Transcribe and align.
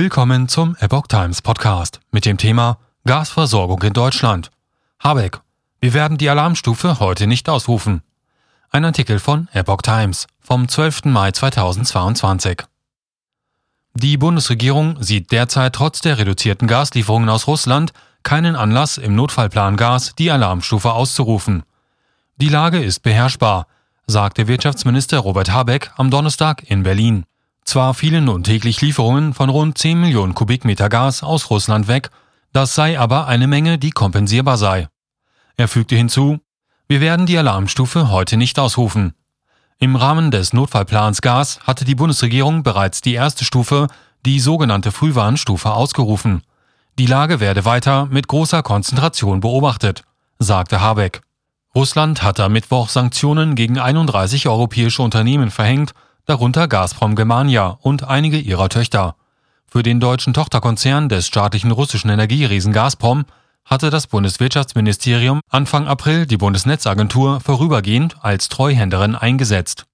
Willkommen 0.00 0.46
zum 0.46 0.76
Epoch 0.78 1.08
Times 1.08 1.42
Podcast 1.42 1.98
mit 2.12 2.24
dem 2.24 2.38
Thema 2.38 2.78
Gasversorgung 3.04 3.82
in 3.82 3.92
Deutschland. 3.92 4.52
Habeck, 5.00 5.40
wir 5.80 5.92
werden 5.92 6.18
die 6.18 6.30
Alarmstufe 6.30 7.00
heute 7.00 7.26
nicht 7.26 7.48
ausrufen. 7.48 8.02
Ein 8.70 8.84
Artikel 8.84 9.18
von 9.18 9.48
Epoch 9.52 9.82
Times 9.82 10.28
vom 10.38 10.68
12. 10.68 11.06
Mai 11.06 11.32
2022. 11.32 12.62
Die 13.94 14.16
Bundesregierung 14.16 15.02
sieht 15.02 15.32
derzeit 15.32 15.74
trotz 15.74 16.00
der 16.00 16.16
reduzierten 16.16 16.68
Gaslieferungen 16.68 17.28
aus 17.28 17.48
Russland 17.48 17.92
keinen 18.22 18.54
Anlass, 18.54 18.98
im 18.98 19.16
Notfallplan 19.16 19.76
Gas 19.76 20.14
die 20.16 20.30
Alarmstufe 20.30 20.92
auszurufen. 20.92 21.64
Die 22.36 22.50
Lage 22.50 22.78
ist 22.78 23.02
beherrschbar, 23.02 23.66
sagte 24.06 24.46
Wirtschaftsminister 24.46 25.18
Robert 25.18 25.50
Habeck 25.50 25.90
am 25.96 26.12
Donnerstag 26.12 26.62
in 26.70 26.84
Berlin. 26.84 27.24
Zwar 27.68 27.92
fielen 27.92 28.24
nun 28.24 28.44
täglich 28.44 28.80
Lieferungen 28.80 29.34
von 29.34 29.50
rund 29.50 29.76
10 29.76 30.00
Millionen 30.00 30.32
Kubikmeter 30.34 30.88
Gas 30.88 31.22
aus 31.22 31.50
Russland 31.50 31.86
weg, 31.86 32.08
das 32.54 32.74
sei 32.74 32.98
aber 32.98 33.26
eine 33.26 33.46
Menge, 33.46 33.76
die 33.76 33.90
kompensierbar 33.90 34.56
sei. 34.56 34.88
Er 35.58 35.68
fügte 35.68 35.94
hinzu, 35.94 36.38
wir 36.86 37.02
werden 37.02 37.26
die 37.26 37.36
Alarmstufe 37.36 38.10
heute 38.10 38.38
nicht 38.38 38.58
ausrufen. 38.58 39.12
Im 39.78 39.96
Rahmen 39.96 40.30
des 40.30 40.54
Notfallplans 40.54 41.20
Gas 41.20 41.60
hatte 41.60 41.84
die 41.84 41.94
Bundesregierung 41.94 42.62
bereits 42.62 43.02
die 43.02 43.12
erste 43.12 43.44
Stufe, 43.44 43.88
die 44.24 44.40
sogenannte 44.40 44.90
Frühwarnstufe, 44.90 45.70
ausgerufen. 45.70 46.40
Die 46.98 47.04
Lage 47.04 47.38
werde 47.38 47.66
weiter 47.66 48.06
mit 48.06 48.28
großer 48.28 48.62
Konzentration 48.62 49.40
beobachtet, 49.40 50.04
sagte 50.38 50.80
Habeck. 50.80 51.20
Russland 51.74 52.22
hatte 52.22 52.44
am 52.44 52.52
Mittwoch 52.52 52.88
Sanktionen 52.88 53.56
gegen 53.56 53.78
31 53.78 54.48
europäische 54.48 55.02
Unternehmen 55.02 55.50
verhängt, 55.50 55.92
darunter 56.28 56.68
Gazprom 56.68 57.16
Germania 57.16 57.78
und 57.80 58.04
einige 58.04 58.38
ihrer 58.38 58.68
Töchter. 58.68 59.16
Für 59.66 59.82
den 59.82 59.98
deutschen 59.98 60.34
Tochterkonzern 60.34 61.08
des 61.08 61.26
staatlichen 61.26 61.70
russischen 61.70 62.10
Energieriesen 62.10 62.74
Gazprom 62.74 63.24
hatte 63.64 63.88
das 63.88 64.06
Bundeswirtschaftsministerium 64.06 65.40
Anfang 65.48 65.88
April 65.88 66.26
die 66.26 66.36
Bundesnetzagentur 66.36 67.40
vorübergehend 67.40 68.16
als 68.22 68.50
Treuhänderin 68.50 69.14
eingesetzt. 69.14 69.86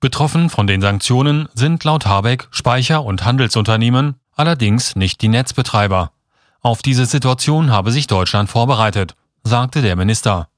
Betroffen 0.00 0.50
von 0.50 0.66
den 0.66 0.82
Sanktionen 0.82 1.48
sind 1.54 1.82
laut 1.84 2.06
Habeck 2.06 2.48
Speicher- 2.50 3.04
und 3.04 3.24
Handelsunternehmen, 3.24 4.16
allerdings 4.36 4.94
nicht 4.94 5.22
die 5.22 5.28
Netzbetreiber. 5.28 6.12
Auf 6.60 6.82
diese 6.82 7.06
Situation 7.06 7.70
habe 7.70 7.92
sich 7.92 8.06
Deutschland 8.06 8.50
vorbereitet, 8.50 9.14
sagte 9.42 9.80
der 9.80 9.96
Minister. 9.96 10.48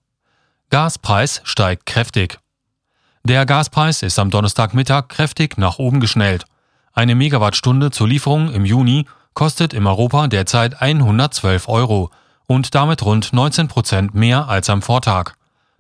Gaspreis 0.71 1.41
steigt 1.45 1.87
kräftig. 1.87 2.41
Der 3.23 3.45
Gaspreis 3.45 4.03
ist 4.03 4.19
am 4.19 4.31
Donnerstagmittag 4.31 5.09
kräftig 5.09 5.59
nach 5.59 5.79
oben 5.79 6.01
geschnellt. 6.01 6.47
Eine 6.95 7.15
Megawattstunde 7.15 7.91
zur 7.91 8.09
Lieferung 8.09 8.51
im 8.53 8.65
Juni 8.65 9.07
kostet 9.35 9.75
in 9.75 9.87
Europa 9.87 10.27
derzeit 10.27 10.81
112 10.81 11.69
Euro 11.69 12.11
und 12.47 12.75
damit 12.75 13.05
rund 13.05 13.33
19 13.33 13.69
Prozent 13.69 14.15
mehr 14.15 14.49
als 14.49 14.71
am 14.71 14.83
Vortag. 14.83 15.35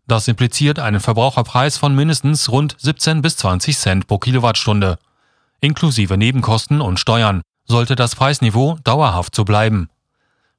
Das 0.06 0.28
impliziert 0.28 0.78
einen 0.78 1.00
Verbraucherpreis 1.00 1.78
von 1.78 1.94
mindestens 1.94 2.50
rund 2.50 2.76
17 2.78 3.22
bis 3.22 3.36
20 3.38 3.78
Cent 3.78 4.06
pro 4.06 4.18
Kilowattstunde. 4.18 4.98
Inklusive 5.60 6.16
Nebenkosten 6.16 6.80
und 6.80 7.00
Steuern 7.00 7.42
sollte 7.64 7.96
das 7.96 8.16
Preisniveau 8.16 8.78
dauerhaft 8.84 9.34
so 9.34 9.44
bleiben. 9.44 9.88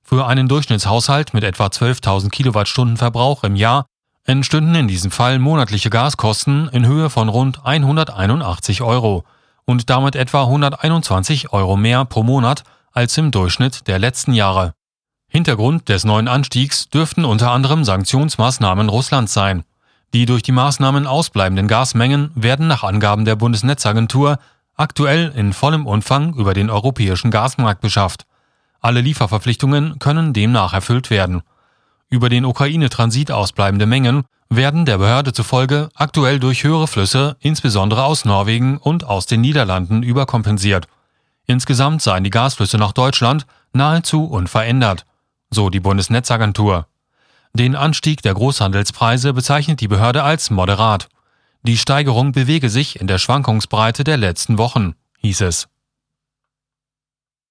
Für 0.03 0.25
einen 0.25 0.47
Durchschnittshaushalt 0.47 1.33
mit 1.33 1.43
etwa 1.43 1.67
12.000 1.67 2.29
Kilowattstunden 2.29 2.97
Verbrauch 2.97 3.43
im 3.43 3.55
Jahr 3.55 3.85
entstünden 4.25 4.75
in 4.75 4.87
diesem 4.87 5.11
Fall 5.11 5.39
monatliche 5.39 5.89
Gaskosten 5.89 6.69
in 6.69 6.85
Höhe 6.85 7.09
von 7.09 7.29
rund 7.29 7.65
181 7.65 8.81
Euro 8.81 9.23
und 9.65 9.89
damit 9.89 10.15
etwa 10.15 10.43
121 10.43 11.53
Euro 11.53 11.77
mehr 11.77 12.05
pro 12.05 12.23
Monat 12.23 12.63
als 12.91 13.17
im 13.17 13.31
Durchschnitt 13.31 13.87
der 13.87 13.99
letzten 13.99 14.33
Jahre. 14.33 14.73
Hintergrund 15.27 15.87
des 15.87 16.03
neuen 16.03 16.27
Anstiegs 16.27 16.89
dürften 16.89 17.23
unter 17.23 17.51
anderem 17.51 17.85
Sanktionsmaßnahmen 17.85 18.89
Russlands 18.89 19.33
sein. 19.33 19.63
Die 20.13 20.25
durch 20.25 20.43
die 20.43 20.51
Maßnahmen 20.51 21.07
ausbleibenden 21.07 21.69
Gasmengen 21.69 22.31
werden 22.35 22.67
nach 22.67 22.83
Angaben 22.83 23.23
der 23.23 23.37
Bundesnetzagentur 23.37 24.39
aktuell 24.75 25.31
in 25.35 25.53
vollem 25.53 25.85
Umfang 25.85 26.33
über 26.35 26.53
den 26.53 26.69
europäischen 26.69 27.31
Gasmarkt 27.31 27.79
beschafft. 27.79 28.25
Alle 28.81 28.99
Lieferverpflichtungen 28.99 29.99
können 29.99 30.33
demnach 30.33 30.73
erfüllt 30.73 31.09
werden. 31.09 31.43
Über 32.11 32.27
den 32.27 32.43
Ukraine-Transit 32.43 33.31
ausbleibende 33.31 33.85
Mengen 33.85 34.25
werden 34.49 34.85
der 34.85 34.97
Behörde 34.97 35.31
zufolge 35.31 35.89
aktuell 35.95 36.41
durch 36.41 36.65
höhere 36.65 36.87
Flüsse, 36.87 37.37
insbesondere 37.39 38.03
aus 38.03 38.25
Norwegen 38.25 38.77
und 38.77 39.05
aus 39.05 39.27
den 39.27 39.39
Niederlanden, 39.39 40.03
überkompensiert. 40.03 40.89
Insgesamt 41.45 42.01
seien 42.01 42.25
die 42.25 42.29
Gasflüsse 42.29 42.77
nach 42.77 42.91
Deutschland 42.91 43.45
nahezu 43.71 44.25
unverändert, 44.25 45.05
so 45.51 45.69
die 45.69 45.79
Bundesnetzagentur. 45.79 46.85
Den 47.53 47.77
Anstieg 47.77 48.21
der 48.21 48.33
Großhandelspreise 48.33 49.31
bezeichnet 49.31 49.79
die 49.79 49.87
Behörde 49.87 50.23
als 50.23 50.49
moderat. 50.49 51.07
Die 51.63 51.77
Steigerung 51.77 52.33
bewege 52.33 52.69
sich 52.69 52.99
in 52.99 53.07
der 53.07 53.19
Schwankungsbreite 53.19 54.03
der 54.03 54.17
letzten 54.17 54.57
Wochen, 54.57 54.95
hieß 55.19 55.41
es. 55.41 55.69